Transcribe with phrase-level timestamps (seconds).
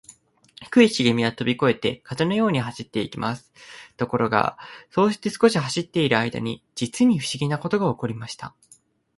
[0.63, 3.53] 低いしげみはとびこえて、風のように走っていきます。
[3.97, 4.57] ところが、
[4.89, 8.55] そうして少し走っているあいだに、じつにふしぎなことがおこりました。